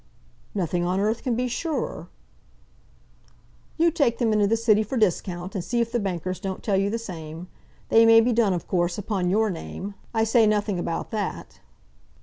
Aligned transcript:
"Nothing 0.55 0.83
on 0.83 0.99
earth 0.99 1.21
can 1.21 1.35
be 1.35 1.47
surer." 1.47 2.07
"You 3.77 3.91
take 3.91 4.17
them 4.17 4.33
into 4.33 4.47
the 4.47 4.57
City 4.57 4.81
for 4.81 4.97
discount, 4.97 5.53
and 5.53 5.63
see 5.63 5.79
if 5.79 5.91
the 5.91 5.99
bankers 5.99 6.39
don't 6.39 6.63
tell 6.63 6.75
you 6.75 6.89
the 6.89 6.97
same. 6.97 7.49
They 7.89 8.03
may 8.07 8.19
be 8.19 8.33
done, 8.33 8.53
of 8.53 8.67
course, 8.67 8.97
upon 8.97 9.29
your 9.29 9.51
name. 9.51 9.93
I 10.11 10.23
say 10.23 10.47
nothing 10.47 10.79
about 10.79 11.11
that." 11.11 11.59